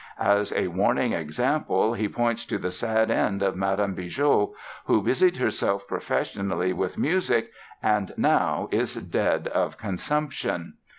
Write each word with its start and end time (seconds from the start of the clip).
As 0.19 0.51
a 0.53 0.65
warning 0.65 1.13
example 1.13 1.93
he 1.93 2.09
points 2.09 2.43
to 2.45 2.57
the 2.57 2.71
sad 2.71 3.11
end 3.11 3.43
of 3.43 3.55
Madame 3.55 3.93
Bigot, 3.93 4.49
who 4.85 5.03
busied 5.03 5.37
herself 5.37 5.87
professionally 5.87 6.73
with 6.73 6.97
music 6.97 7.51
and 7.83 8.11
now 8.17 8.67
is 8.71 8.95
dead 8.95 9.47
of 9.49 9.77
consumption! 9.77 10.73